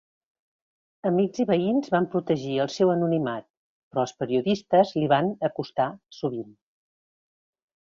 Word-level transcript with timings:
Amics 1.09 1.41
i 1.43 1.45
veïns 1.49 1.91
van 1.97 2.07
protegir 2.15 2.57
el 2.65 2.73
seu 2.77 2.95
anonimat, 2.95 3.47
però 3.53 4.09
els 4.09 4.17
periodistes 4.25 4.99
li 5.01 5.07
van 5.17 5.33
acostar 5.53 5.93
sovint. 6.23 6.55